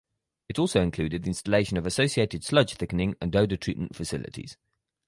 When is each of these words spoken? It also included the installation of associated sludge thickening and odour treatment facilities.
It 0.49 0.57
also 0.57 0.81
included 0.81 1.21
the 1.21 1.27
installation 1.27 1.77
of 1.77 1.85
associated 1.85 2.43
sludge 2.43 2.73
thickening 2.73 3.13
and 3.21 3.35
odour 3.35 3.55
treatment 3.55 3.95
facilities. 3.95 4.57